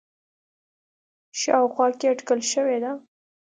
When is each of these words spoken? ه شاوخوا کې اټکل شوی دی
ه 0.03 0.03
شاوخوا 1.41 1.87
کې 1.99 2.05
اټکل 2.11 2.39
شوی 2.51 2.77
دی 2.83 2.91